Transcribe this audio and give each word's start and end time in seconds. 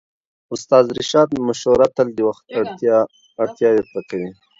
د 0.47 0.49
استاد 0.53 0.85
رشاد 0.97 1.29
مشوره 1.47 1.87
تل 1.95 2.07
د 2.13 2.17
وخت 2.29 2.45
اړتياوې 3.41 3.83
پوره 3.89 4.01
کوي. 4.09 4.29